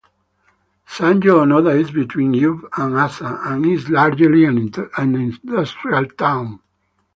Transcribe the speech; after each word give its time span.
Sanyo-Onoda 0.87 1.79
is 1.79 1.91
between 1.91 2.33
Ube 2.33 2.67
and 2.75 2.97
Asa, 2.97 3.39
and 3.43 3.63
is 3.67 3.87
largely 3.87 4.45
an 4.45 4.57
industrial 4.97 6.07
town. 6.17 6.59